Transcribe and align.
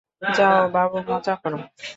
যাও, 0.21 0.61
বাবু 0.69 0.97
মজা 1.09 1.33
করো। 1.41 1.57